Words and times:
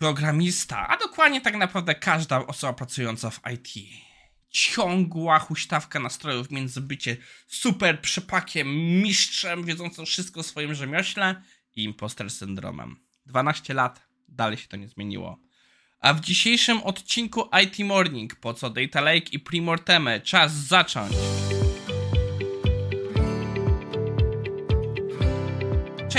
programista, 0.00 0.88
a 0.88 0.96
dokładnie 0.96 1.40
tak 1.40 1.56
naprawdę 1.56 1.94
każda 1.94 2.46
osoba 2.46 2.72
pracująca 2.72 3.30
w 3.30 3.40
IT. 3.52 3.68
Ciągła 4.50 5.38
huśtawka 5.38 6.00
nastrojów 6.00 6.50
między 6.50 6.80
bycie 6.80 7.16
super 7.46 8.00
przepakiem, 8.00 8.68
mistrzem, 9.02 9.64
wiedzącym 9.64 10.06
wszystko 10.06 10.40
o 10.40 10.42
swoim 10.42 10.74
rzemiośle 10.74 11.42
i 11.76 11.84
imposter 11.84 12.30
syndromem. 12.30 12.96
12 13.26 13.74
lat, 13.74 14.02
dalej 14.28 14.58
się 14.58 14.68
to 14.68 14.76
nie 14.76 14.88
zmieniło. 14.88 15.38
A 16.00 16.14
w 16.14 16.20
dzisiejszym 16.20 16.82
odcinku 16.82 17.48
IT 17.62 17.78
Morning, 17.78 18.34
po 18.34 18.54
co 18.54 18.70
Data 18.70 19.00
Lake 19.00 19.30
i 19.32 19.38
Primorteme, 19.38 20.20
czas 20.20 20.52
zacząć! 20.52 21.39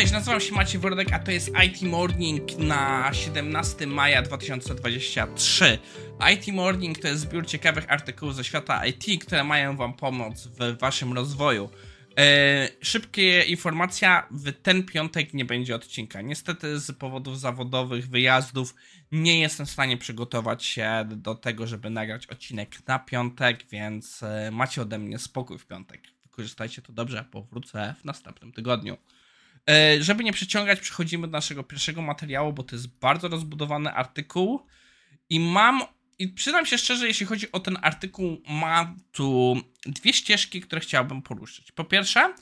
Cześć, 0.02 0.14
nazywam 0.14 0.42
się 0.42 0.54
Maciej 0.54 0.82
Wordek, 0.82 1.14
a 1.14 1.20
to 1.20 1.32
jest 1.32 1.52
IT 1.66 1.82
Morning 1.82 2.58
na 2.58 3.14
17 3.14 3.88
maja 3.88 4.22
2023. 4.22 5.80
IT 6.34 6.48
Morning 6.54 7.00
to 7.00 7.08
jest 7.08 7.22
zbiór 7.22 7.46
ciekawych 7.46 7.92
artykułów 7.92 8.36
ze 8.36 8.44
świata 8.44 8.86
IT, 8.86 9.24
które 9.26 9.44
mają 9.44 9.76
Wam 9.76 9.94
pomóc 9.94 10.48
w 10.48 10.78
Waszym 10.80 11.14
rozwoju. 11.14 11.70
E, 12.18 12.68
szybkie 12.82 13.44
informacja, 13.44 14.28
w 14.32 14.52
ten 14.62 14.84
piątek 14.84 15.34
nie 15.34 15.46
będzie 15.46 15.76
odcinka. 15.76 16.22
Niestety 16.22 16.80
z 16.80 16.92
powodów 16.98 17.40
zawodowych, 17.40 18.10
wyjazdów 18.10 18.76
nie 19.12 19.40
jestem 19.40 19.66
w 19.66 19.72
stanie 19.72 19.98
przygotować 19.98 20.66
się 20.66 21.06
do 21.08 21.36
tego, 21.36 21.68
żeby 21.68 21.90
nagrać 21.90 22.28
odcinek 22.28 22.88
na 22.88 23.00
piątek, 23.00 23.66
więc 23.72 24.24
e, 24.24 24.52
macie 24.52 24.82
ode 24.82 25.00
mnie 25.00 25.20
spokój 25.20 25.58
w 25.58 25.66
piątek. 25.66 26.02
Wykorzystajcie 26.24 26.82
to 26.82 26.94
dobrze, 26.94 27.26
bo 27.32 27.42
wrócę 27.42 27.96
w 28.02 28.06
następnym 28.06 28.52
tygodniu. 28.52 28.98
E, 29.70 30.04
żeby 30.04 30.24
nie 30.24 30.34
przeciągać, 30.34 30.80
przechodzimy 30.80 31.28
do 31.28 31.32
naszego 31.32 31.64
pierwszego 31.64 32.02
materiału, 32.02 32.54
bo 32.54 32.64
to 32.64 32.76
jest 32.76 33.00
bardzo 33.00 33.28
rozbudowany 33.28 33.94
artykuł. 33.94 34.66
I 35.30 35.40
mam, 35.40 35.82
i 36.20 36.28
przyznam 36.28 36.66
się 36.66 36.78
szczerze, 36.78 37.08
jeśli 37.08 37.26
chodzi 37.26 37.52
o 37.52 37.60
ten 37.60 37.78
artykuł, 37.82 38.42
mam 38.50 39.00
tu 39.12 39.56
dwie 39.86 40.14
ścieżki, 40.14 40.62
które 40.62 40.82
chciałbym 40.82 41.22
poruszyć. 41.22 41.72
Po 41.72 41.84
pierwsze, 41.84 42.34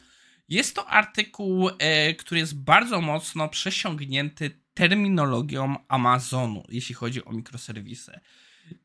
jest 0.50 0.76
to 0.76 0.88
artykuł, 0.88 1.70
e, 1.80 2.14
który 2.14 2.40
jest 2.40 2.64
bardzo 2.64 3.02
mocno 3.02 3.50
przesiągnięty 3.50 4.60
terminologią 4.74 5.76
Amazonu, 5.88 6.64
jeśli 6.70 6.96
chodzi 6.96 7.26
o 7.26 7.32
mikroserwisy. 7.32 8.20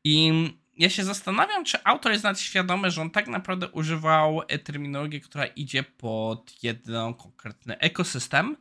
I 0.03 0.31
ja 0.77 0.89
się 0.89 1.03
zastanawiam, 1.03 1.65
czy 1.65 1.83
autor 1.83 2.11
jest 2.11 2.23
nawet 2.23 2.39
świadomy, 2.39 2.91
że 2.91 3.01
on 3.01 3.09
tak 3.09 3.27
naprawdę 3.27 3.69
używał 3.69 4.41
e, 4.47 4.59
terminologii, 4.59 5.21
która 5.21 5.45
idzie 5.45 5.83
pod 5.83 6.63
jeden 6.63 7.13
konkretny 7.13 7.77
ekosystem, 7.77 8.57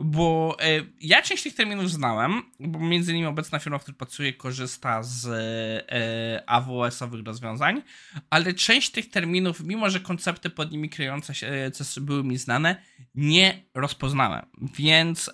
bo 0.00 0.56
e, 0.60 0.66
ja 1.00 1.22
część 1.22 1.42
tych 1.42 1.54
terminów 1.54 1.90
znałem, 1.90 2.42
bo 2.60 2.78
między 2.78 3.12
innymi 3.12 3.26
obecna 3.26 3.58
firma, 3.58 3.78
w 3.78 3.82
której 3.82 3.98
pracuję, 3.98 4.32
korzysta 4.32 5.02
z 5.02 5.26
e, 5.26 6.50
AWS-owych 6.50 7.26
rozwiązań, 7.26 7.82
ale 8.30 8.54
część 8.54 8.90
tych 8.90 9.10
terminów, 9.10 9.60
mimo 9.60 9.90
że 9.90 10.00
koncepty 10.00 10.50
pod 10.50 10.72
nimi 10.72 10.90
kryjące 10.90 11.34
się 11.34 11.70
były 12.00 12.24
mi 12.24 12.38
znane, 12.38 12.82
nie 13.14 13.62
rozpoznałem. 13.74 14.46
Więc 14.74 15.30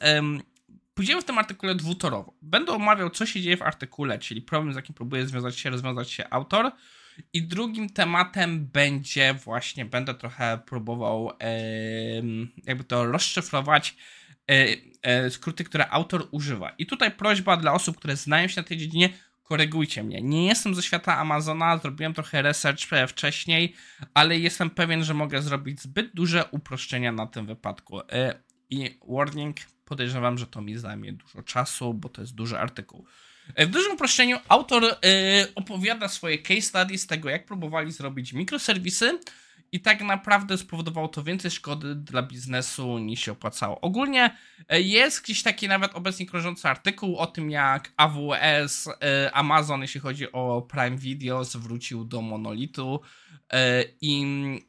Pójdziemy 0.95 1.23
w 1.23 1.25
tym 1.25 1.39
artykule 1.39 1.75
dwutorowo. 1.75 2.35
Będę 2.43 2.73
omawiał, 2.73 3.11
co 3.11 3.27
się 3.27 3.41
dzieje 3.41 3.57
w 3.57 3.62
artykule, 3.62 4.19
czyli 4.19 4.43
problem, 4.43 4.73
z 4.73 4.77
jakim 4.77 4.95
próbuje 4.95 5.27
związać 5.27 5.59
się, 5.59 5.71
rozwiązać 5.71 6.11
się 6.11 6.31
autor. 6.31 6.73
I 7.33 7.43
drugim 7.43 7.91
tematem 7.91 8.67
będzie 8.67 9.35
właśnie, 9.35 9.85
będę 9.85 10.15
trochę 10.15 10.59
próbował 10.67 11.31
jakby 12.65 12.85
to 12.85 13.07
rozszyfrować 13.07 13.97
e, 14.51 14.67
e, 15.03 15.31
skróty, 15.31 15.65
które 15.65 15.91
autor 15.91 16.29
używa. 16.31 16.70
I 16.79 16.87
tutaj 16.87 17.11
prośba 17.11 17.57
dla 17.57 17.73
osób, 17.73 17.97
które 17.97 18.17
znają 18.17 18.48
się 18.48 18.61
na 18.61 18.67
tej 18.67 18.77
dziedzinie, 18.77 19.09
korygujcie 19.43 20.03
mnie. 20.03 20.23
Nie 20.23 20.47
jestem 20.47 20.75
ze 20.75 20.83
świata 20.83 21.19
Amazona, 21.19 21.79
zrobiłem 21.79 22.15
trochę 22.15 22.43
research 22.43 22.81
wcześniej, 23.09 23.75
ale 24.14 24.39
jestem 24.39 24.70
pewien, 24.70 25.05
że 25.05 25.14
mogę 25.14 25.42
zrobić 25.42 25.83
zbyt 25.83 26.14
duże 26.14 26.45
uproszczenia 26.51 27.13
na 27.13 27.27
tym 27.27 27.47
wypadku. 27.47 28.01
E, 28.01 28.42
I 28.70 28.98
warning, 29.09 29.57
podejrzewam, 29.92 30.39
że 30.39 30.47
to 30.47 30.61
mi 30.61 30.79
zajmie 30.79 31.13
dużo 31.13 31.42
czasu, 31.42 31.95
bo 31.95 32.08
to 32.08 32.20
jest 32.20 32.35
duży 32.35 32.58
artykuł. 32.58 33.05
E, 33.55 33.67
w 33.67 33.70
dużym 33.70 33.92
uproszczeniu 33.92 34.39
autor 34.48 34.83
yy, 34.83 34.91
opowiada 35.55 36.08
swoje 36.08 36.39
case 36.39 36.63
study 36.63 36.98
z 36.98 37.07
tego, 37.07 37.30
jak 37.30 37.47
próbowali 37.47 37.92
zrobić 37.92 38.33
mikroserwisy 38.33 39.19
i 39.73 39.80
tak 39.80 40.01
naprawdę 40.01 40.58
spowodowało 40.58 41.08
to 41.08 41.23
więcej 41.23 41.51
szkody 41.51 41.95
dla 41.95 42.23
biznesu 42.23 42.98
niż 42.98 43.20
się 43.20 43.33
opłacało. 43.33 43.80
Ogólnie 43.80 44.36
e, 44.69 44.80
jest 44.80 45.25
gdzieś 45.25 45.42
taki 45.42 45.69
nawet 45.69 45.95
obecnie 45.95 46.27
krążący 46.27 46.69
artykuł 46.69 47.17
o 47.17 47.27
tym, 47.27 47.51
jak 47.51 47.92
AWS, 47.97 48.89
Amazon, 49.33 49.83
jeśli 49.83 50.01
chodzi 50.01 50.33
o 50.33 50.63
Prime 50.63 50.97
Video, 50.97 51.45
zwrócił 51.45 52.05
do 52.05 52.23
monolitu 52.23 53.01
i 54.01 54.24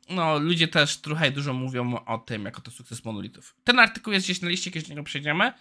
no, 0.10 0.40
ludzie 0.40 0.68
też 0.68 0.98
trochę 0.98 1.32
dużo 1.32 1.54
mówią 1.54 2.06
o 2.06 2.18
tym, 2.18 2.46
jako 2.46 2.62
to 2.62 2.72
sukces 2.72 3.06
monolitów. 3.06 3.56
Ten 3.64 3.80
artykuł 3.80 4.14
jest 4.14 4.26
gdzieś 4.26 4.42
na 4.42 4.50
liście, 4.50 4.72
kiedyś 4.72 4.90
do 4.90 4.94
niego 4.94 5.04
przejdziemy, 5.04 5.54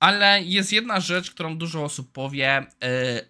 ale 0.00 0.42
jest 0.42 0.72
jedna 0.72 1.00
rzecz, 1.00 1.30
którą 1.30 1.58
dużo 1.58 1.84
osób 1.84 2.12
powie. 2.12 2.66
E, 2.82 3.24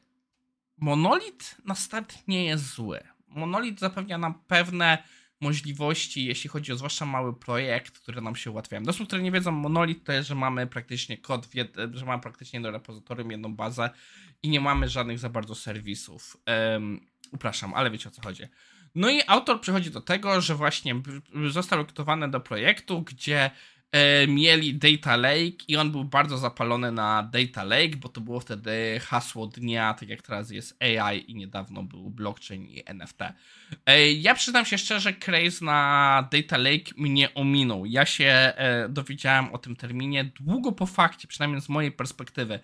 monolit 0.79 1.57
na 1.65 1.75
start 1.75 2.29
nie 2.29 2.45
jest 2.45 2.75
zły. 2.75 3.01
Monolit 3.29 3.81
zapewnia 3.81 4.19
nam 4.19 4.35
pewne 4.47 4.99
możliwości, 5.41 6.25
jeśli 6.25 6.51
chodzi 6.51 6.73
o 6.73 6.77
zwłaszcza 6.77 7.07
mały 7.07 7.35
projekt, 7.35 7.99
które 7.99 8.21
nam 8.21 8.37
się 8.37 8.51
ułatwiają. 8.51 8.83
Do 8.83 8.91
osób, 8.91 9.07
które 9.07 9.23
nie 9.23 9.33
wiedzą, 9.33 9.53
monolit 9.53 10.05
to 10.05 10.13
jest, 10.13 10.29
że 10.29 10.35
mamy 10.35 10.67
praktycznie 10.67 11.19
kod, 11.19 11.49
że 11.93 12.07
mamy 12.07 12.23
praktycznie 12.23 12.57
jedno 12.57 12.71
repozytorium, 12.71 13.31
jedną 13.31 13.55
bazę 13.55 13.91
i 14.43 14.49
nie 14.49 14.61
mamy 14.61 14.89
żadnych 14.89 15.19
za 15.19 15.29
bardzo 15.29 15.55
serwisów. 15.55 16.37
Upraszam, 17.33 17.75
ale 17.75 17.91
wiecie 17.91 18.09
o 18.09 18.13
co 18.13 18.23
chodzi. 18.23 18.43
No 18.95 19.11
i 19.11 19.23
autor 19.27 19.61
przychodzi 19.61 19.91
do 19.91 20.01
tego, 20.01 20.41
że 20.41 20.55
właśnie 20.55 20.95
został 21.51 21.79
rekrutowany 21.79 22.31
do 22.31 22.41
projektu, 22.41 23.03
gdzie 23.03 23.51
mieli 24.29 24.75
Data 24.75 25.17
Lake 25.17 25.65
i 25.69 25.77
on 25.77 25.93
był 25.93 26.05
bardzo 26.05 26.39
zapalony 26.39 26.93
na 26.93 27.23
Data 27.23 27.65
Lake, 27.65 27.97
bo 27.97 28.09
to 28.09 28.21
było 28.21 28.41
wtedy 28.41 29.01
hasło 29.01 29.47
dnia, 29.47 29.95
tak 29.95 30.09
jak 30.09 30.23
teraz 30.23 30.51
jest 30.51 30.83
AI 30.83 31.31
i 31.31 31.35
niedawno 31.35 31.83
był 31.83 32.11
blockchain 32.11 32.67
i 32.67 32.83
NFT. 32.87 33.21
E, 33.87 34.13
ja 34.13 34.35
przyznam 34.35 34.65
się 34.65 34.79
szczerze, 34.79 35.13
craze 35.13 35.65
na 35.65 36.29
Data 36.33 36.57
Lake 36.57 36.93
mnie 36.97 37.35
ominął. 37.35 37.87
Ja 37.87 38.07
się 38.07 38.25
e, 38.25 38.89
dowiedziałem 38.89 39.53
o 39.53 39.59
tym 39.59 39.77
terminie 39.77 40.25
długo 40.25 40.73
po 40.73 40.87
fakcie, 40.87 41.29
przynajmniej 41.29 41.63
z 41.63 41.69
mojej 41.69 41.93
perspektywy. 41.93 42.61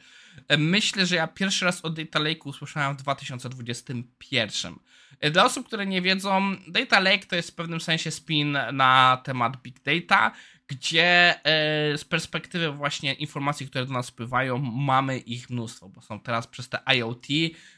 E, 0.49 0.57
myślę, 0.57 1.07
że 1.07 1.17
ja 1.17 1.27
pierwszy 1.27 1.65
raz 1.65 1.85
o 1.85 1.91
Data 1.91 2.19
Lake 2.19 2.41
usłyszałem 2.45 2.97
w 2.97 3.03
2021. 3.03 4.75
E, 5.21 5.31
dla 5.31 5.45
osób, 5.45 5.67
które 5.67 5.87
nie 5.87 6.03
wiedzą, 6.03 6.57
Data 6.69 7.01
Lake 7.01 7.27
to 7.27 7.37
jest 7.37 7.51
w 7.51 7.55
pewnym 7.55 7.81
sensie 7.81 8.11
spin 8.11 8.59
na 8.73 9.23
temat 9.25 9.63
Big 9.63 9.83
Data, 9.83 10.33
gdzie 10.69 11.35
e, 11.45 11.99
z 11.99 12.05
perspektywy 12.05 12.73
właśnie 12.73 13.15
informacji, 13.15 13.69
które 13.69 13.87
do 13.87 13.93
nas 13.93 14.11
wpływają, 14.11 14.59
mamy 14.59 15.19
ich 15.19 15.51
mnóstwo, 15.51 15.89
bo 15.89 16.03
są 16.03 16.21
teraz 16.21 16.47
przez 16.47 16.69
te 16.69 16.79
IoT, 16.97 17.27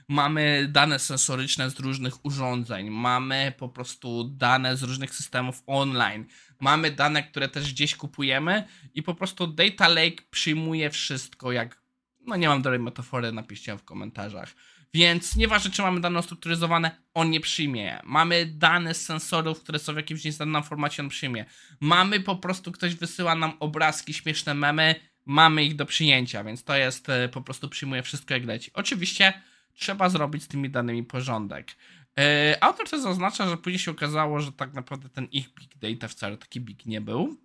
mamy 0.09 0.69
dane 0.71 0.99
sensoryczne 0.99 1.71
z 1.71 1.81
różnych 1.81 2.25
urządzeń, 2.25 2.91
mamy 2.91 3.53
po 3.59 3.69
prostu 3.69 4.25
dane 4.25 4.77
z 4.77 4.83
różnych 4.83 5.15
systemów 5.15 5.63
online, 5.67 6.27
mamy 6.61 6.91
dane, 6.91 7.23
które 7.23 7.49
też 7.49 7.73
gdzieś 7.73 7.97
kupujemy 7.97 8.65
i 8.95 9.03
po 9.03 9.15
prostu 9.15 9.47
Data 9.47 9.89
Lake 9.89 10.23
przyjmuje 10.31 10.91
wszystko 10.91 11.53
jak, 11.53 11.83
no 12.21 12.37
nie 12.37 12.49
mam 12.49 12.63
dobrej 12.63 12.81
metafory, 12.81 13.33
napiszcie 13.33 13.77
w 13.77 13.85
komentarzach 13.85 14.55
więc 14.95 15.37
nieważne, 15.37 15.71
czy 15.71 15.83
mamy 15.83 16.01
dane 16.01 16.19
ustrukturyzowane, 16.19 16.91
on 17.15 17.31
nie 17.31 17.41
przyjmie. 17.41 18.01
Mamy 18.05 18.47
dane 18.47 18.95
z 18.95 19.05
sensorów, 19.05 19.61
które 19.61 19.79
są 19.79 19.93
w 19.93 19.97
jakimś 19.97 20.25
nieznanym 20.25 20.63
formacie, 20.63 21.03
on 21.03 21.09
przyjmie. 21.09 21.45
Mamy 21.81 22.21
po 22.21 22.37
prostu, 22.37 22.73
ktoś 22.73 22.95
wysyła 22.95 23.35
nam 23.35 23.53
obrazki, 23.61 24.15
śmieszne 24.15 24.55
memy, 24.55 24.95
mamy 25.27 25.65
ich 25.65 25.77
do 25.77 25.87
przyjęcia, 25.87 26.45
więc 26.45 26.65
to 26.65 26.77
jest, 26.77 27.09
e, 27.09 27.29
po 27.29 27.43
prostu 27.43 27.69
przyjmuje 27.69 28.03
wszystko 28.03 28.35
jak 28.35 28.45
leci. 28.45 28.71
Oczywiście 28.75 29.43
trzeba 29.75 30.09
zrobić 30.09 30.43
z 30.43 30.49
tymi 30.49 30.71
danymi 30.71 31.03
porządek. 31.05 31.77
Yy, 32.17 32.61
autor 32.61 32.89
też 32.89 33.01
zaznacza, 33.01 33.49
że 33.49 33.57
później 33.57 33.79
się 33.79 33.91
okazało, 33.91 34.41
że 34.41 34.53
tak 34.53 34.75
naprawdę 34.75 35.09
ten 35.09 35.25
ich 35.25 35.49
big 35.55 35.79
data 35.79 36.09
wcale 36.09 36.37
taki 36.37 36.61
big 36.61 36.87
nie 36.87 37.01
był. 37.01 37.37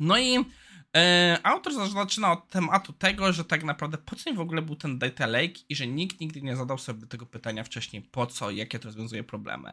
No 0.00 0.18
i 0.18 0.44
autor 1.42 1.72
zaczyna 1.90 2.32
od 2.32 2.48
tematu 2.48 2.92
tego, 2.92 3.32
że 3.32 3.44
tak 3.44 3.64
naprawdę 3.64 3.98
po 3.98 4.16
co 4.16 4.34
w 4.34 4.40
ogóle 4.40 4.62
był 4.62 4.76
ten 4.76 4.98
data 4.98 5.26
lake 5.26 5.54
i 5.68 5.76
że 5.76 5.86
nikt 5.86 6.20
nigdy 6.20 6.42
nie 6.42 6.56
zadał 6.56 6.78
sobie 6.78 7.06
tego 7.06 7.26
pytania 7.26 7.64
wcześniej 7.64 8.02
po 8.02 8.26
co 8.26 8.50
jakie 8.50 8.78
to 8.78 8.84
rozwiązuje 8.84 9.24
problemy. 9.24 9.72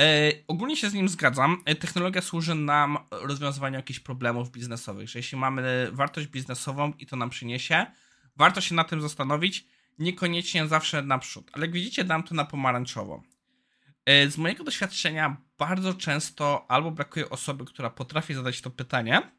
E, 0.00 0.32
ogólnie 0.48 0.76
się 0.76 0.90
z 0.90 0.94
nim 0.94 1.08
zgadzam. 1.08 1.62
E, 1.64 1.74
technologia 1.74 2.22
służy 2.22 2.54
nam 2.54 2.98
rozwiązywaniu 3.10 3.76
jakichś 3.76 4.00
problemów 4.00 4.50
biznesowych, 4.50 5.08
że 5.08 5.18
jeśli 5.18 5.38
mamy 5.38 5.88
wartość 5.92 6.26
biznesową 6.26 6.92
i 6.98 7.06
to 7.06 7.16
nam 7.16 7.30
przyniesie, 7.30 7.86
warto 8.36 8.60
się 8.60 8.74
na 8.74 8.84
tym 8.84 9.02
zastanowić, 9.02 9.66
niekoniecznie 9.98 10.66
zawsze 10.66 11.02
naprzód. 11.02 11.50
Ale 11.52 11.66
jak 11.66 11.72
widzicie, 11.72 12.04
dam 12.04 12.22
to 12.22 12.34
na 12.34 12.44
pomarańczowo. 12.44 13.22
E, 14.06 14.30
z 14.30 14.38
mojego 14.38 14.64
doświadczenia 14.64 15.36
bardzo 15.58 15.94
często 15.94 16.66
albo 16.68 16.90
brakuje 16.90 17.30
osoby, 17.30 17.64
która 17.64 17.90
potrafi 17.90 18.34
zadać 18.34 18.60
to 18.60 18.70
pytanie, 18.70 19.37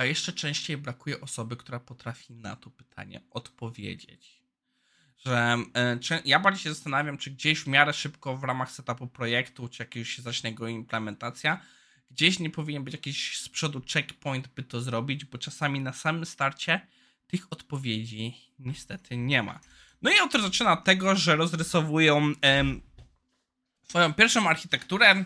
A 0.00 0.04
jeszcze 0.04 0.32
częściej 0.32 0.76
brakuje 0.76 1.20
osoby, 1.20 1.56
która 1.56 1.80
potrafi 1.80 2.32
na 2.32 2.56
to 2.56 2.70
pytanie 2.70 3.20
odpowiedzieć. 3.30 4.42
Że 5.18 5.56
y, 6.10 6.22
ja 6.24 6.40
bardziej 6.40 6.62
się 6.62 6.74
zastanawiam, 6.74 7.18
czy 7.18 7.30
gdzieś 7.30 7.60
w 7.60 7.66
miarę 7.66 7.92
szybko 7.92 8.36
w 8.36 8.44
ramach 8.44 8.70
setupu 8.70 9.06
projektu, 9.06 9.68
czy 9.68 9.82
jakiegoś 9.82 10.10
się 10.10 10.22
zacznie 10.22 10.54
go 10.54 10.68
implementacja, 10.68 11.60
gdzieś 12.10 12.38
nie 12.38 12.50
powinien 12.50 12.84
być 12.84 12.94
jakiś 12.94 13.38
z 13.38 13.48
przodu 13.48 13.82
checkpoint, 13.92 14.48
by 14.48 14.62
to 14.62 14.80
zrobić, 14.80 15.24
bo 15.24 15.38
czasami 15.38 15.80
na 15.80 15.92
samym 15.92 16.26
starcie 16.26 16.86
tych 17.26 17.52
odpowiedzi 17.52 18.36
niestety 18.58 19.16
nie 19.16 19.42
ma. 19.42 19.60
No 20.02 20.10
i 20.10 20.18
autor 20.18 20.42
zaczyna 20.42 20.72
od 20.72 20.84
tego, 20.84 21.16
że 21.16 21.36
rozrysowują 21.36 22.32
em, 22.40 22.80
swoją 23.82 24.14
pierwszą 24.14 24.48
architekturę 24.48 25.24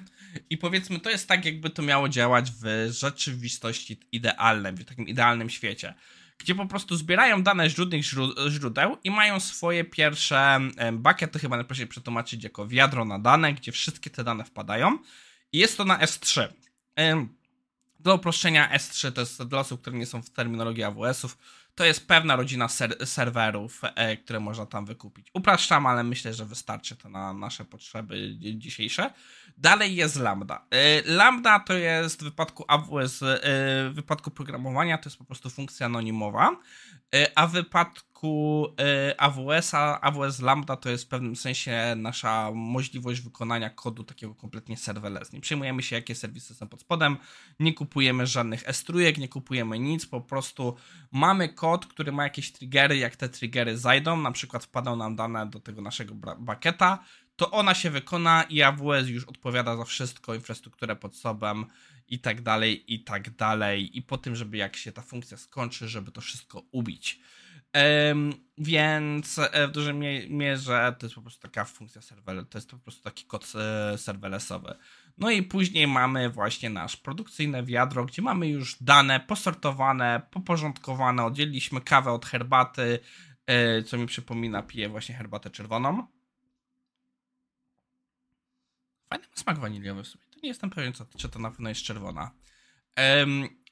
i 0.50 0.58
powiedzmy, 0.58 1.00
to 1.00 1.10
jest 1.10 1.28
tak, 1.28 1.44
jakby 1.44 1.70
to 1.70 1.82
miało 1.82 2.08
działać 2.08 2.50
w 2.50 2.88
rzeczywistości 2.90 4.00
idealnej, 4.12 4.72
w 4.72 4.84
takim 4.84 5.08
idealnym 5.08 5.50
świecie, 5.50 5.94
gdzie 6.38 6.54
po 6.54 6.66
prostu 6.66 6.96
zbierają 6.96 7.42
dane 7.42 7.70
źródnych 7.70 8.02
źródeł 8.48 8.96
i 9.04 9.10
mają 9.10 9.40
swoje 9.40 9.84
pierwsze 9.84 10.60
bucket, 10.92 11.32
to 11.32 11.38
chyba 11.38 11.56
najprościej 11.56 11.86
przetłumaczyć 11.86 12.44
jako 12.44 12.68
wiadro 12.68 13.04
na 13.04 13.18
dane, 13.18 13.54
gdzie 13.54 13.72
wszystkie 13.72 14.10
te 14.10 14.24
dane 14.24 14.44
wpadają 14.44 14.98
i 15.52 15.58
jest 15.58 15.76
to 15.76 15.84
na 15.84 15.98
S3. 15.98 16.48
Dla 18.00 18.14
uproszczenia 18.14 18.78
S3 18.78 19.12
to 19.12 19.20
jest 19.20 19.42
dla 19.42 19.58
osób, 19.58 19.80
które 19.80 19.98
nie 19.98 20.06
są 20.06 20.22
w 20.22 20.30
terminologii 20.30 20.84
AWS-ów, 20.84 21.38
to 21.74 21.84
jest 21.84 22.08
pewna 22.08 22.36
rodzina 22.36 22.68
ser 22.68 23.06
serwerów, 23.06 23.80
e, 23.84 24.16
które 24.16 24.40
można 24.40 24.66
tam 24.66 24.86
wykupić. 24.86 25.30
Upraszczam, 25.34 25.86
ale 25.86 26.04
myślę, 26.04 26.34
że 26.34 26.44
wystarczy 26.44 26.96
to 26.96 27.08
na 27.08 27.32
nasze 27.32 27.64
potrzeby 27.64 28.36
dzisiejsze. 28.38 29.10
Dalej 29.58 29.96
jest 29.96 30.16
Lambda. 30.16 30.66
E, 30.70 31.02
Lambda 31.02 31.60
to 31.60 31.74
jest 31.74 32.20
w 32.20 32.24
wypadku 32.24 32.64
AWS, 32.68 33.22
e, 33.22 33.38
w 33.90 33.92
wypadku 33.94 34.30
programowania 34.30 34.98
to 34.98 35.08
jest 35.08 35.18
po 35.18 35.24
prostu 35.24 35.50
funkcja 35.50 35.86
anonimowa, 35.86 36.56
e, 37.14 37.38
a 37.38 37.46
w 37.46 37.52
wypadku 37.52 38.14
e, 38.80 39.20
AWS-a, 39.20 40.00
AWS 40.00 40.40
Lambda 40.40 40.76
to 40.76 40.90
jest 40.90 41.04
w 41.04 41.08
pewnym 41.08 41.36
sensie 41.36 41.94
nasza 41.96 42.50
możliwość 42.54 43.20
wykonania 43.20 43.70
kodu 43.70 44.04
takiego 44.04 44.34
kompletnie 44.34 44.76
serverless. 44.76 45.32
Nie 45.32 45.40
przejmujemy 45.40 45.82
się, 45.82 45.96
jakie 45.96 46.14
serwisy 46.14 46.54
są 46.54 46.68
pod 46.68 46.80
spodem, 46.80 47.16
nie 47.60 47.74
kupujemy 47.74 48.26
żadnych 48.26 48.64
S3, 48.64 49.18
nie 49.18 49.28
kupujemy 49.28 49.78
nic, 49.78 50.06
po 50.06 50.20
prostu 50.20 50.76
mamy 51.12 51.48
kod, 51.48 51.63
który 51.72 52.12
ma 52.12 52.24
jakieś 52.24 52.52
triggery, 52.52 52.96
jak 52.96 53.16
te 53.16 53.28
triggery 53.28 53.78
zajdą, 53.78 54.16
na 54.16 54.32
przykład 54.32 54.64
wpadą 54.64 54.96
nam 54.96 55.16
dane 55.16 55.46
do 55.46 55.60
tego 55.60 55.82
naszego 55.82 56.14
bucketa, 56.38 57.04
to 57.36 57.50
ona 57.50 57.74
się 57.74 57.90
wykona 57.90 58.42
i 58.42 58.62
AWS 58.62 59.08
już 59.08 59.24
odpowiada 59.24 59.76
za 59.76 59.84
wszystko, 59.84 60.34
infrastrukturę 60.34 60.96
pod 60.96 61.16
sobą 61.16 61.64
i 62.08 62.18
tak 62.18 62.42
dalej, 62.42 62.94
i 62.94 63.04
tak 63.04 63.36
dalej. 63.36 63.98
I 63.98 64.02
po 64.02 64.18
tym, 64.18 64.36
żeby 64.36 64.56
jak 64.56 64.76
się 64.76 64.92
ta 64.92 65.02
funkcja 65.02 65.36
skończy, 65.36 65.88
żeby 65.88 66.12
to 66.12 66.20
wszystko 66.20 66.62
ubić. 66.70 67.20
Um, 67.74 68.32
więc 68.58 69.38
e, 69.38 69.68
w 69.68 69.70
dużej 69.70 69.94
mierze 70.30 70.94
to 70.98 71.06
jest 71.06 71.14
po 71.14 71.22
prostu 71.22 71.42
taka 71.42 71.64
funkcja 71.64 72.02
serwer, 72.02 72.46
to 72.46 72.58
jest 72.58 72.70
po 72.70 72.78
prostu 72.78 73.02
taki 73.02 73.24
kod 73.24 73.52
e, 73.54 73.98
serverlessowy. 73.98 74.74
No 75.18 75.30
i 75.30 75.42
później 75.42 75.86
mamy 75.86 76.30
właśnie 76.30 76.70
nasz 76.70 76.96
produkcyjne 76.96 77.64
wiadro, 77.64 78.04
gdzie 78.04 78.22
mamy 78.22 78.48
już 78.48 78.82
dane 78.82 79.20
posortowane, 79.20 80.22
poporządkowane, 80.30 81.24
oddzieliliśmy 81.24 81.80
kawę 81.80 82.12
od 82.12 82.26
herbaty, 82.26 82.98
e, 83.46 83.82
co 83.82 83.98
mi 83.98 84.06
przypomina, 84.06 84.62
piję 84.62 84.88
właśnie 84.88 85.14
herbatę 85.14 85.50
czerwoną. 85.50 86.06
Fajny 89.08 89.26
ma 89.28 89.36
smak 89.36 89.58
waniliowy 89.58 90.02
w 90.02 90.06
sumie. 90.06 90.24
To 90.30 90.40
nie 90.42 90.48
jestem 90.48 90.70
pewien, 90.70 90.92
co, 90.92 91.06
czy 91.18 91.28
to 91.28 91.38
na 91.38 91.50
pewno 91.50 91.68
jest 91.68 91.82
czerwona. 91.82 92.30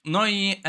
No 0.05 0.27
i, 0.27 0.63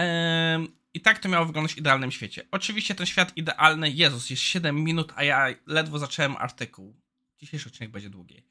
i 0.93 1.01
tak 1.01 1.19
to 1.19 1.29
miało 1.29 1.45
wyglądać 1.45 1.73
w 1.73 1.77
idealnym 1.77 2.11
świecie. 2.11 2.47
Oczywiście 2.51 2.95
ten 2.95 3.05
świat 3.05 3.37
idealny, 3.37 3.91
Jezus, 3.91 4.29
jest 4.29 4.41
7 4.41 4.83
minut, 4.83 5.13
a 5.15 5.23
ja 5.23 5.47
ledwo 5.67 5.99
zacząłem 5.99 6.37
artykuł. 6.37 7.01
Dzisiejszy 7.39 7.69
odcinek 7.69 7.91
będzie 7.91 8.09
długi. 8.09 8.43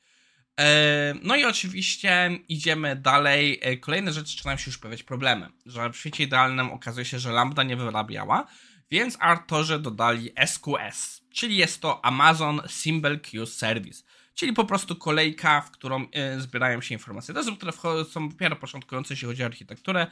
No 1.22 1.36
i 1.36 1.44
oczywiście 1.44 2.30
idziemy 2.48 2.96
dalej. 2.96 3.58
E, 3.62 3.76
kolejne 3.76 4.12
rzeczy 4.12 4.30
zaczynają 4.30 4.58
się 4.58 4.70
już 4.70 4.78
pojawiać 4.78 5.02
problemy, 5.02 5.48
że 5.66 5.90
w 5.90 5.96
świecie 5.96 6.24
idealnym 6.24 6.70
okazuje 6.70 7.04
się, 7.04 7.18
że 7.18 7.32
Lambda 7.32 7.62
nie 7.62 7.76
wyrabiała, 7.76 8.46
więc 8.90 9.16
autorzy 9.20 9.78
dodali 9.78 10.32
SQS, 10.46 11.22
czyli 11.30 11.56
jest 11.56 11.80
to 11.80 12.04
Amazon 12.04 12.60
Symbol 12.68 13.20
Queue 13.20 13.46
Service 13.46 14.02
czyli 14.34 14.52
po 14.52 14.64
prostu 14.64 14.96
kolejka, 14.96 15.60
w 15.60 15.70
którą 15.70 16.06
e, 16.12 16.40
zbierają 16.40 16.80
się 16.80 16.94
informacje. 16.94 17.34
Osób, 17.34 17.56
które 17.56 17.72
są 18.04 18.28
dopiero 18.28 18.56
początkujące, 18.56 19.14
jeśli 19.14 19.28
chodzi 19.28 19.42
o 19.42 19.46
architekturę. 19.46 20.06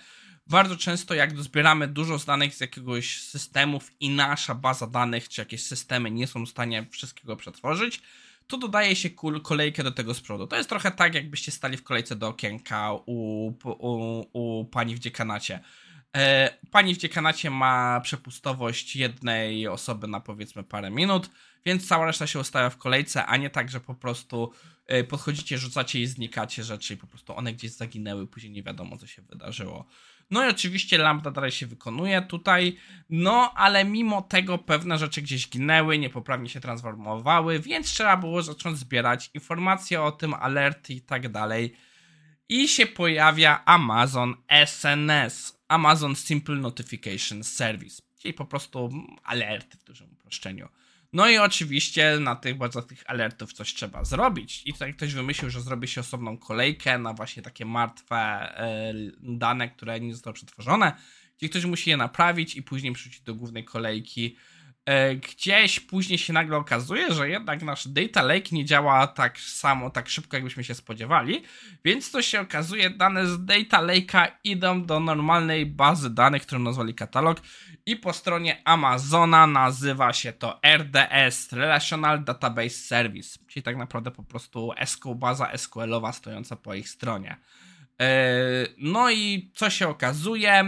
Bardzo 0.46 0.76
często, 0.76 1.14
jak 1.14 1.42
zbieramy 1.42 1.88
dużo 1.88 2.18
danych 2.18 2.54
z 2.54 2.60
jakiegoś 2.60 3.22
systemów 3.22 3.90
i 4.00 4.10
nasza 4.10 4.54
baza 4.54 4.86
danych, 4.86 5.28
czy 5.28 5.40
jakieś 5.40 5.62
systemy 5.62 6.10
nie 6.10 6.26
są 6.26 6.46
w 6.46 6.48
stanie 6.48 6.86
wszystkiego 6.90 7.36
przetworzyć, 7.36 8.02
to 8.50 8.58
dodaje 8.58 8.96
się 8.96 9.10
kolejkę 9.42 9.82
do 9.82 9.92
tego 9.92 10.14
z 10.14 10.20
przodu. 10.20 10.46
To 10.46 10.56
jest 10.56 10.68
trochę 10.68 10.90
tak, 10.90 11.14
jakbyście 11.14 11.52
stali 11.52 11.76
w 11.76 11.82
kolejce 11.82 12.16
do 12.16 12.28
okienka 12.28 12.92
u, 13.06 13.52
u, 13.64 14.24
u 14.32 14.64
pani 14.64 14.94
w 14.94 14.98
dziekanacie. 14.98 15.60
E, 16.16 16.50
pani 16.70 16.94
w 16.94 16.98
dziekanacie 16.98 17.50
ma 17.50 18.00
przepustowość 18.00 18.96
jednej 18.96 19.68
osoby 19.68 20.06
na 20.08 20.20
powiedzmy 20.20 20.64
parę 20.64 20.90
minut, 20.90 21.30
więc 21.64 21.88
cała 21.88 22.06
reszta 22.06 22.26
się 22.26 22.38
ustawia 22.38 22.70
w 22.70 22.78
kolejce, 22.78 23.26
a 23.26 23.36
nie 23.36 23.50
tak, 23.50 23.70
że 23.70 23.80
po 23.80 23.94
prostu 23.94 24.52
e, 24.86 25.04
podchodzicie, 25.04 25.58
rzucacie 25.58 26.00
i 26.00 26.06
znikacie 26.06 26.64
rzeczy 26.64 26.94
i 26.94 26.96
po 26.96 27.06
prostu 27.06 27.36
one 27.36 27.52
gdzieś 27.52 27.70
zaginęły, 27.70 28.26
później 28.26 28.52
nie 28.52 28.62
wiadomo 28.62 28.98
co 28.98 29.06
się 29.06 29.22
wydarzyło. 29.22 29.86
No 30.30 30.46
i 30.46 30.50
oczywiście 30.50 30.98
lambda 30.98 31.30
dalej 31.30 31.50
się 31.50 31.66
wykonuje 31.66 32.22
tutaj, 32.22 32.76
no 33.10 33.52
ale 33.54 33.84
mimo 33.84 34.22
tego 34.22 34.58
pewne 34.58 34.98
rzeczy 34.98 35.22
gdzieś 35.22 35.48
ginęły, 35.48 35.98
niepoprawnie 35.98 36.48
się 36.48 36.60
transformowały, 36.60 37.60
więc 37.60 37.86
trzeba 37.86 38.16
było 38.16 38.42
zacząć 38.42 38.78
zbierać 38.78 39.30
informacje 39.34 40.02
o 40.02 40.12
tym, 40.12 40.34
alerty 40.34 40.94
i 40.94 41.00
tak 41.00 41.28
dalej. 41.28 41.76
I 42.50 42.68
się 42.68 42.86
pojawia 42.86 43.64
Amazon 43.64 44.34
SNS, 44.66 45.60
Amazon 45.68 46.16
Simple 46.16 46.54
Notification 46.54 47.44
Service, 47.44 48.02
czyli 48.18 48.34
po 48.34 48.44
prostu 48.44 48.90
alerty 49.24 49.78
w 49.78 49.84
dużym 49.84 50.12
uproszczeniu. 50.12 50.68
No 51.12 51.28
i 51.28 51.38
oczywiście 51.38 52.18
na 52.20 52.36
tych 52.36 52.56
bardzo 52.56 52.82
tych 52.82 53.02
alertów 53.06 53.52
coś 53.52 53.74
trzeba 53.74 54.04
zrobić. 54.04 54.62
I 54.66 54.72
tutaj 54.72 54.94
ktoś 54.94 55.14
wymyślił, 55.14 55.50
że 55.50 55.60
zrobi 55.60 55.88
się 55.88 56.00
osobną 56.00 56.38
kolejkę 56.38 56.98
na 56.98 57.14
właśnie 57.14 57.42
takie 57.42 57.64
martwe 57.64 58.16
e, 58.16 58.94
dane, 59.20 59.68
które 59.68 60.00
nie 60.00 60.14
zostały 60.14 60.34
przetworzone, 60.34 60.92
gdzie 61.38 61.48
ktoś 61.48 61.64
musi 61.64 61.90
je 61.90 61.96
naprawić 61.96 62.56
i 62.56 62.62
później 62.62 62.92
przerzucić 62.92 63.20
do 63.20 63.34
głównej 63.34 63.64
kolejki 63.64 64.36
gdzieś 65.28 65.80
później 65.80 66.18
się 66.18 66.32
nagle 66.32 66.56
okazuje, 66.56 67.14
że 67.14 67.28
jednak 67.28 67.62
nasz 67.62 67.88
data 67.88 68.22
lake 68.22 68.48
nie 68.52 68.64
działa 68.64 69.06
tak 69.06 69.38
samo, 69.38 69.90
tak 69.90 70.08
szybko, 70.08 70.36
jakbyśmy 70.36 70.64
się 70.64 70.74
spodziewali, 70.74 71.42
więc 71.84 72.10
to 72.10 72.22
się 72.22 72.40
okazuje, 72.40 72.90
dane 72.90 73.26
z 73.26 73.44
data 73.44 73.82
lake'a 73.82 74.30
idą 74.44 74.84
do 74.84 75.00
normalnej 75.00 75.66
bazy 75.66 76.10
danych, 76.10 76.42
którą 76.42 76.60
nazwali 76.60 76.94
katalog 76.94 77.40
i 77.86 77.96
po 77.96 78.12
stronie 78.12 78.62
Amazona 78.64 79.46
nazywa 79.46 80.12
się 80.12 80.32
to 80.32 80.60
RDS, 80.76 81.52
Relational 81.52 82.24
Database 82.24 82.70
Service, 82.70 83.38
czyli 83.46 83.62
tak 83.62 83.76
naprawdę 83.76 84.10
po 84.10 84.22
prostu 84.22 84.72
SQL, 84.84 85.14
baza 85.14 85.56
SQL-owa 85.56 86.12
stojąca 86.12 86.56
po 86.56 86.74
ich 86.74 86.88
stronie. 86.88 87.36
E, 88.00 88.08
no 88.78 89.10
i 89.10 89.50
co 89.54 89.70
się 89.70 89.88
okazuje? 89.88 90.64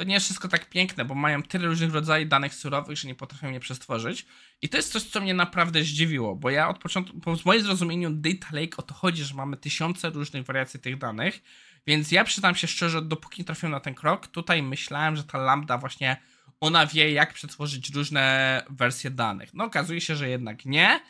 To 0.00 0.04
nie 0.04 0.14
jest 0.14 0.26
wszystko 0.26 0.48
tak 0.48 0.68
piękne, 0.68 1.04
bo 1.04 1.14
mają 1.14 1.42
tyle 1.42 1.66
różnych 1.66 1.94
rodzajów 1.94 2.28
danych 2.28 2.54
surowych, 2.54 2.98
że 2.98 3.08
nie 3.08 3.14
potrafią 3.14 3.50
je 3.50 3.60
przestworzyć. 3.60 4.26
I 4.62 4.68
to 4.68 4.76
jest 4.76 4.92
coś, 4.92 5.02
co 5.02 5.20
mnie 5.20 5.34
naprawdę 5.34 5.82
zdziwiło, 5.82 6.36
bo 6.36 6.50
ja 6.50 6.68
od 6.68 6.78
początku, 6.78 7.16
bo 7.16 7.36
w 7.36 7.44
moim 7.44 7.62
zrozumieniu 7.62 8.10
Data 8.10 8.46
Lake 8.52 8.76
o 8.76 8.82
to 8.82 8.94
chodzi, 8.94 9.24
że 9.24 9.34
mamy 9.34 9.56
tysiące 9.56 10.10
różnych 10.10 10.44
wariacji 10.44 10.80
tych 10.80 10.98
danych, 10.98 11.42
więc 11.86 12.12
ja 12.12 12.24
przyznam 12.24 12.54
się 12.54 12.66
szczerze, 12.66 13.02
dopóki 13.02 13.44
trafiłem 13.44 13.72
na 13.72 13.80
ten 13.80 13.94
krok, 13.94 14.26
tutaj 14.26 14.62
myślałem, 14.62 15.16
że 15.16 15.24
ta 15.24 15.38
lambda 15.38 15.78
właśnie, 15.78 16.16
ona 16.60 16.86
wie 16.86 17.12
jak 17.12 17.34
przetworzyć 17.34 17.90
różne 17.90 18.62
wersje 18.70 19.10
danych. 19.10 19.54
No 19.54 19.64
okazuje 19.64 20.00
się, 20.00 20.16
że 20.16 20.28
jednak 20.28 20.64
nie. 20.64 21.00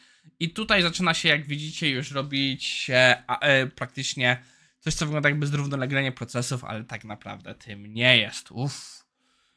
I 0.41 0.51
tutaj 0.51 0.83
zaczyna 0.83 1.15
się, 1.15 1.29
jak 1.29 1.47
widzicie, 1.47 1.91
już 1.91 2.11
robić 2.11 2.91
e, 2.91 3.23
e, 3.41 3.67
praktycznie 3.67 4.43
Coś, 4.81 4.95
co 4.95 5.07
wygląda 5.07 5.29
jakby 5.29 5.47
zrównoleglenie 5.47 6.13
procesów, 6.13 6.65
ale 6.65 6.85
tak 6.85 7.05
naprawdę 7.05 7.55
tym 7.55 7.87
nie 7.95 8.19
jest. 8.19 8.51
Uff. 8.51 9.07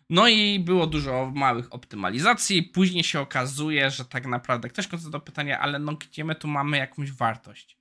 No 0.10 0.27
i 0.27 0.60
było 0.60 0.88
dużo 0.88 1.32
małych 1.36 1.74
optymalizacji. 1.74 2.63
Później 2.63 3.03
się 3.03 3.20
okazuje, 3.20 3.92
że 3.92 4.06
tak 4.06 4.25
naprawdę 4.25 4.70
ktoś 4.70 4.88
kończy 4.88 5.10
do 5.10 5.20
pytania, 5.20 5.60
ale 5.60 5.80
no 5.80 5.94
gdzie 5.94 6.24
my 6.24 6.36
tu 6.36 6.48
mamy 6.48 6.77
jakąś 6.77 7.12
wartość? 7.12 7.77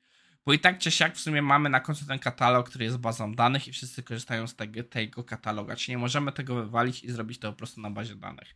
Bo 0.46 0.52
i 0.52 0.58
tak 0.58 0.78
czy 0.78 0.90
siak 0.90 1.16
w 1.16 1.20
sumie 1.20 1.42
mamy 1.42 1.68
na 1.68 1.80
końcu 1.80 2.06
ten 2.06 2.18
katalog, 2.18 2.68
który 2.68 2.84
jest 2.84 2.96
bazą 2.96 3.34
danych 3.34 3.68
i 3.68 3.72
wszyscy 3.72 4.02
korzystają 4.02 4.46
z 4.46 4.56
tego, 4.56 4.82
tego 4.82 5.24
kataloga. 5.24 5.76
Czy 5.76 5.90
nie 5.90 5.98
możemy 5.98 6.32
tego 6.32 6.54
wywalić 6.54 7.04
i 7.04 7.12
zrobić 7.12 7.38
to 7.38 7.52
po 7.52 7.58
prostu 7.58 7.80
na 7.80 7.90
bazie 7.90 8.14
danych? 8.14 8.54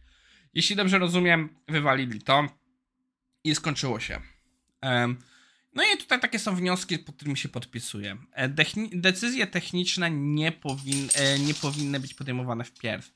Jeśli 0.55 0.77
dobrze 0.77 0.99
rozumiem, 0.99 1.49
wywalili 1.69 2.23
to 2.23 2.47
i 3.45 3.55
skończyło 3.55 4.01
się. 4.01 4.21
Um, 4.83 5.19
No 5.77 5.83
i 5.95 5.99
tutaj 5.99 6.21
takie 6.21 6.39
są 6.39 6.57
wnioski, 6.57 6.99
pod 6.99 7.17
którymi 7.17 7.37
się 7.37 7.49
podpisuję. 7.49 8.17
E, 8.33 8.49
decyzje 8.93 9.47
techniczne 9.47 10.11
nie, 10.11 10.53
powin 10.53 11.09
e, 11.15 11.39
nie 11.39 11.55
powinny 11.55 12.01
być 12.01 12.15
podejmowane 12.15 12.65
wpierw. 12.65 13.13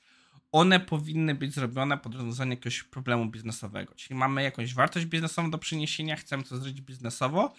One 0.52 0.80
powinny 0.80 1.34
być 1.34 1.54
zrobione 1.54 1.98
pod 1.98 2.14
rozwiązanie 2.14 2.50
jakiegoś 2.50 2.82
problemu 2.82 3.26
biznesowego. 3.26 3.94
Czyli 3.94 4.14
mamy 4.14 4.42
jakąś 4.42 4.74
wartość 4.74 5.06
biznesową 5.06 5.50
do 5.50 5.58
przyniesienia, 5.58 6.16
chcemy 6.16 6.42
to 6.42 6.56
zrobić 6.56 6.80
biznesowo 6.80 7.54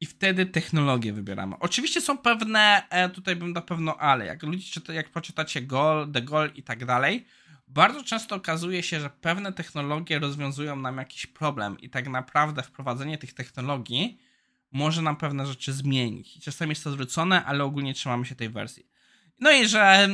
i 0.00 0.06
wtedy 0.06 0.46
technologię 0.46 1.12
wybieramy. 1.12 1.56
Oczywiście 1.60 2.00
są 2.00 2.18
pewne, 2.18 2.82
e, 2.90 3.08
tutaj 3.08 3.36
bym 3.36 3.52
na 3.52 3.60
pewno 3.60 3.96
ale, 3.96 4.26
jak 4.26 4.42
ludzie 4.42 4.70
czyta, 4.72 4.92
jak 4.92 5.10
poczytacie 5.10 5.62
Goal, 5.62 6.12
The 6.12 6.22
Goal 6.22 6.50
i 6.54 6.62
tak 6.62 6.84
dalej, 6.84 7.26
bardzo 7.68 8.02
często 8.02 8.36
okazuje 8.36 8.82
się, 8.82 9.00
że 9.00 9.10
pewne 9.10 9.52
technologie 9.52 10.18
rozwiązują 10.18 10.76
nam 10.76 10.96
jakiś 10.96 11.26
problem 11.26 11.80
i 11.80 11.90
tak 11.90 12.08
naprawdę 12.08 12.62
wprowadzenie 12.62 13.18
tych 13.18 13.34
technologii 13.34 14.25
może 14.72 15.02
nam 15.02 15.16
pewne 15.16 15.46
rzeczy 15.46 15.72
zmienić. 15.72 16.44
Czasami 16.44 16.70
jest 16.70 16.84
to 16.84 16.90
zwrócone, 16.90 17.44
ale 17.44 17.64
ogólnie 17.64 17.94
trzymamy 17.94 18.26
się 18.26 18.34
tej 18.34 18.50
wersji. 18.50 18.86
No 19.40 19.52
i 19.52 19.68
że 19.68 20.08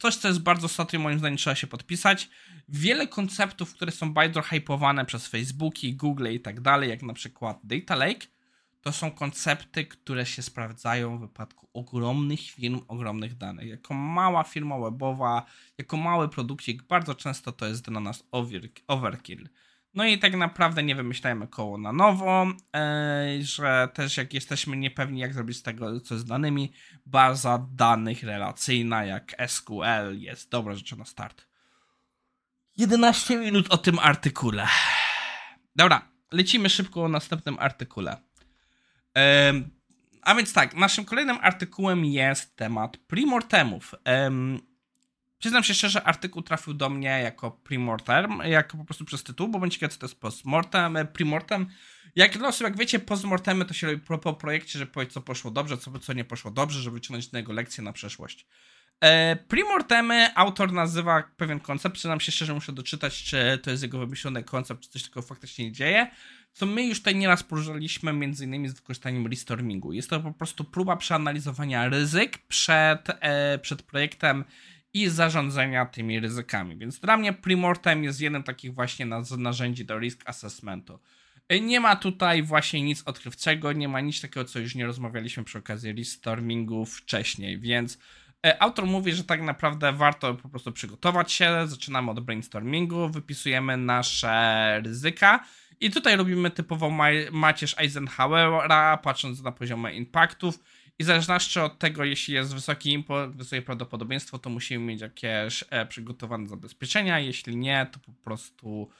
coś, 0.00 0.16
co 0.16 0.28
jest 0.28 0.40
bardzo 0.40 0.66
istotne, 0.66 0.98
moim 0.98 1.18
zdaniem 1.18 1.36
trzeba 1.36 1.56
się 1.56 1.66
podpisać. 1.66 2.28
Wiele 2.68 3.08
konceptów, 3.08 3.74
które 3.74 3.92
są 3.92 4.12
bardzo 4.12 4.42
hypowane 4.42 5.04
przez 5.04 5.26
Facebooki, 5.26 5.96
Google 5.96 6.26
i 6.32 6.40
tak 6.40 6.60
dalej, 6.60 6.90
jak 6.90 7.02
na 7.02 7.12
przykład 7.14 7.60
Data 7.64 7.96
Lake, 7.96 8.26
to 8.80 8.92
są 8.92 9.10
koncepty, 9.10 9.86
które 9.86 10.26
się 10.26 10.42
sprawdzają 10.42 11.18
w 11.18 11.20
wypadku 11.20 11.68
ogromnych 11.72 12.40
firm, 12.40 12.80
ogromnych 12.88 13.36
danych. 13.36 13.68
Jako 13.68 13.94
mała 13.94 14.44
firma 14.44 14.78
webowa, 14.78 15.46
jako 15.78 15.96
mały 15.96 16.28
produkcik, 16.28 16.82
bardzo 16.82 17.14
często 17.14 17.52
to 17.52 17.66
jest 17.66 17.84
dla 17.84 18.00
nas 18.00 18.24
overkill. 18.88 19.48
No 19.94 20.04
i 20.04 20.18
tak 20.18 20.34
naprawdę 20.36 20.82
nie 20.82 20.94
wymyślajmy 20.94 21.48
koło 21.48 21.78
na 21.78 21.92
nowo, 21.92 22.46
yy, 22.46 23.44
że 23.44 23.88
też 23.94 24.16
jak 24.16 24.34
jesteśmy 24.34 24.76
niepewni, 24.76 25.20
jak 25.20 25.34
zrobić 25.34 25.56
z 25.56 25.62
tego, 25.62 26.00
co 26.00 26.18
z 26.18 26.24
danymi, 26.24 26.72
baza 27.06 27.66
danych 27.72 28.22
relacyjna 28.22 29.04
jak 29.04 29.34
SQL 29.46 30.18
jest 30.18 30.50
dobra 30.50 30.74
rzecz 30.74 30.96
na 30.96 31.04
start. 31.04 31.46
11 32.76 33.36
minut 33.36 33.66
o 33.70 33.78
tym 33.78 33.98
artykule. 33.98 34.68
Dobra, 35.76 36.08
lecimy 36.32 36.70
szybko 36.70 37.04
o 37.04 37.08
następnym 37.08 37.56
artykule. 37.58 38.16
Yy, 39.16 39.22
a 40.22 40.34
więc 40.34 40.52
tak, 40.52 40.74
naszym 40.74 41.04
kolejnym 41.04 41.38
artykułem 41.40 42.04
jest 42.04 42.56
temat 42.56 42.96
primortemów. 42.96 43.94
Przyznam 45.42 45.64
się 45.64 45.74
szczerze, 45.74 46.02
artykuł 46.02 46.42
trafił 46.42 46.74
do 46.74 46.90
mnie 46.90 47.08
jako 47.08 47.50
primortem, 47.50 48.38
jako 48.44 48.76
po 48.76 48.84
prostu 48.84 49.04
przez 49.04 49.22
tytuł, 49.22 49.48
bo 49.48 49.58
będzie 49.58 49.74
ciekawe, 49.74 49.92
co 49.92 49.98
to 49.98 50.06
jest 50.06 50.20
postmortem, 50.20 50.96
e, 50.96 51.04
primortem. 51.04 51.66
Jak, 52.16 52.38
no, 52.38 52.50
jak 52.60 52.76
wiecie, 52.76 52.98
postmortemy 52.98 53.64
to 53.64 53.74
się 53.74 53.86
robi 53.86 54.00
po, 54.00 54.18
po 54.18 54.34
projekcie, 54.34 54.78
żeby 54.78 54.92
powiedzieć, 54.92 55.14
co 55.14 55.20
poszło 55.20 55.50
dobrze, 55.50 55.78
co, 55.78 55.98
co 55.98 56.12
nie 56.12 56.24
poszło 56.24 56.50
dobrze, 56.50 56.80
żeby 56.80 56.94
wyciągnąć 56.94 57.28
z 57.28 57.32
niego 57.32 57.52
lekcję 57.52 57.84
na 57.84 57.92
przeszłość. 57.92 58.46
E, 59.04 59.36
autor 60.34 60.72
nazywa 60.72 61.22
pewien 61.36 61.60
koncept, 61.60 61.94
przyznam 61.94 62.20
się 62.20 62.32
szczerze, 62.32 62.54
muszę 62.54 62.72
doczytać, 62.72 63.22
czy 63.22 63.58
to 63.62 63.70
jest 63.70 63.82
jego 63.82 63.98
wymyślony 63.98 64.44
koncept, 64.44 64.82
czy 64.82 64.88
coś 64.88 65.02
takiego 65.02 65.22
faktycznie 65.22 65.64
nie 65.64 65.72
dzieje, 65.72 66.10
co 66.52 66.66
my 66.66 66.86
już 66.86 66.98
tutaj 66.98 67.16
nieraz 67.16 67.42
poruszaliśmy, 67.42 68.12
między 68.12 68.44
innymi 68.44 68.68
z 68.68 68.74
wykorzystaniem 68.74 69.26
restormingu. 69.26 69.92
Jest 69.92 70.10
to 70.10 70.20
po 70.20 70.32
prostu 70.32 70.64
próba 70.64 70.96
przeanalizowania 70.96 71.88
ryzyk 71.88 72.38
przed, 72.38 73.08
e, 73.20 73.58
przed 73.58 73.82
projektem 73.82 74.44
i 74.94 75.08
zarządzania 75.08 75.86
tymi 75.86 76.20
ryzykami. 76.20 76.76
Więc 76.76 77.00
dla 77.00 77.16
mnie 77.16 77.32
Primortem 77.32 78.04
jest 78.04 78.20
jednym 78.20 78.42
takich 78.42 78.74
właśnie 78.74 79.06
narzędzi 79.38 79.84
do 79.84 79.98
risk 79.98 80.22
assessmentu. 80.28 80.98
E, 81.48 81.60
nie 81.60 81.80
ma 81.80 81.96
tutaj 81.96 82.42
właśnie 82.42 82.82
nic 82.82 83.02
odkrywczego, 83.06 83.72
nie 83.72 83.88
ma 83.88 84.00
nic 84.00 84.20
takiego, 84.20 84.44
co 84.44 84.58
już 84.58 84.74
nie 84.74 84.86
rozmawialiśmy 84.86 85.44
przy 85.44 85.58
okazji 85.58 85.92
restormingu 85.92 86.84
wcześniej, 86.84 87.60
więc 87.60 87.98
e, 88.46 88.62
autor 88.62 88.86
mówi, 88.86 89.12
że 89.12 89.24
tak 89.24 89.42
naprawdę 89.42 89.92
warto 89.92 90.34
po 90.34 90.48
prostu 90.48 90.72
przygotować 90.72 91.32
się, 91.32 91.66
zaczynamy 91.66 92.10
od 92.10 92.20
brainstormingu, 92.20 93.08
wypisujemy 93.08 93.76
nasze 93.76 94.80
ryzyka 94.84 95.44
i 95.80 95.90
tutaj 95.90 96.16
robimy 96.16 96.50
typowo 96.50 96.90
macierz 97.32 97.78
Eisenhowera, 97.78 98.96
patrząc 98.96 99.42
na 99.42 99.52
poziomie 99.52 99.92
impaktów 99.92 100.58
i 100.98 101.04
w 101.04 101.06
zależności 101.06 101.60
od 101.60 101.78
tego, 101.78 102.04
jeśli 102.04 102.34
jest 102.34 102.54
wysoki 102.54 102.92
import, 102.92 103.36
wysokie 103.36 103.62
prawdopodobieństwo, 103.62 104.38
to 104.38 104.50
musimy 104.50 104.84
mieć 104.84 105.00
jakieś 105.00 105.64
e, 105.70 105.86
przygotowane 105.86 106.48
zabezpieczenia. 106.48 107.20
Jeśli 107.20 107.56
nie, 107.56 107.86
to 107.92 107.98
po 107.98 108.12
prostu 108.12 108.90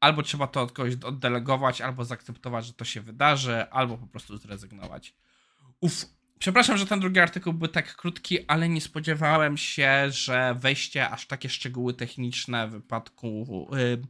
albo 0.00 0.22
trzeba 0.22 0.46
to 0.46 0.62
od 0.62 0.72
kogoś 0.72 0.94
oddelegować, 0.94 1.80
albo 1.80 2.04
zaakceptować, 2.04 2.66
że 2.66 2.72
to 2.72 2.84
się 2.84 3.00
wydarzy, 3.00 3.70
albo 3.70 3.98
po 3.98 4.06
prostu 4.06 4.36
zrezygnować. 4.36 5.14
Uf, 5.80 6.06
przepraszam, 6.38 6.78
że 6.78 6.86
ten 6.86 7.00
drugi 7.00 7.20
artykuł 7.20 7.52
był 7.52 7.68
tak 7.68 7.96
krótki, 7.96 8.46
ale 8.46 8.68
nie 8.68 8.80
spodziewałem 8.80 9.56
się, 9.56 10.10
że 10.10 10.56
wejście 10.58 11.10
aż 11.10 11.26
takie 11.26 11.48
szczegóły 11.48 11.94
techniczne 11.94 12.68
w 12.68 12.70
wypadku 12.70 13.68
yy, 13.72 14.02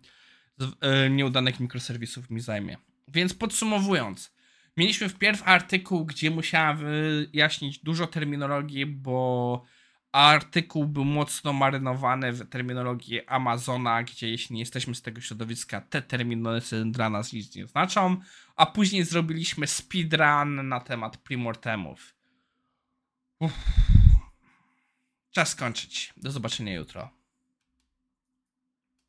yy, 1.03 1.11
nieudanych 1.11 1.61
mikroserwisów 1.61 2.31
mi 2.31 2.41
zajmie. 2.41 2.77
Więc 3.09 3.35
podsumowując, 3.35 4.36
Mieliśmy 4.77 5.09
wpierw 5.09 5.49
artykuł, 5.49 6.05
gdzie 6.05 6.31
musiałem 6.31 6.77
wyjaśnić 6.77 7.79
dużo 7.79 8.07
terminologii, 8.07 8.87
bo 8.87 9.65
artykuł 10.13 10.87
był 10.87 11.05
mocno 11.05 11.53
marynowany 11.53 12.33
w 12.33 12.49
terminologii 12.49 13.27
Amazona, 13.27 14.03
gdzie 14.03 14.31
jeśli 14.31 14.55
nie 14.55 14.61
jesteśmy 14.61 14.95
z 14.95 15.03
tego 15.03 15.21
środowiska, 15.21 15.81
te 15.81 16.03
terminy 16.03 16.61
dla 16.87 17.11
nas 17.11 17.33
nic 17.33 17.55
nie 17.55 17.67
znaczą. 17.67 18.17
A 18.57 18.67
później 18.67 19.05
zrobiliśmy 19.05 19.67
speedrun 19.67 20.69
na 20.69 20.81
temat 20.81 21.17
primortemów. 21.17 22.15
Uff. 23.41 23.55
Czas 25.31 25.49
skończyć. 25.49 26.13
Do 26.17 26.31
zobaczenia 26.31 26.75
jutro. 26.75 27.16